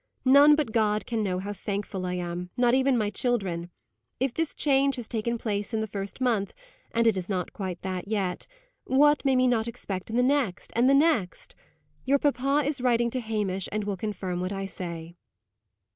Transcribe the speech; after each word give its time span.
None 0.25 0.55
but 0.55 0.71
God 0.71 1.05
can 1.05 1.21
know 1.21 1.37
how 1.37 1.53
thankful 1.53 2.07
I 2.07 2.15
am; 2.15 2.49
not 2.57 2.73
even 2.73 2.97
my 2.97 3.11
children. 3.11 3.69
If 4.19 4.33
this 4.33 4.55
change 4.55 4.95
has 4.95 5.07
taken 5.07 5.37
place 5.37 5.75
in 5.75 5.79
the 5.79 5.85
first 5.85 6.19
month 6.19 6.55
(and 6.91 7.05
it 7.05 7.15
is 7.15 7.29
not 7.29 7.49
yet 7.49 7.53
quite 7.53 7.81
that), 7.83 8.47
what 8.85 9.23
may 9.23 9.35
we 9.35 9.45
not 9.45 9.67
expect 9.67 10.09
in 10.09 10.15
the 10.17 10.23
next 10.23 10.73
and 10.75 10.89
the 10.89 10.95
next? 10.95 11.55
Your 12.03 12.17
papa 12.17 12.63
is 12.67 12.81
writing 12.81 13.11
to 13.11 13.19
Hamish, 13.19 13.69
and 13.71 13.83
will 13.83 13.95
confirm 13.95 14.39
what 14.41 14.51
I 14.51 14.65
say." 14.65 15.17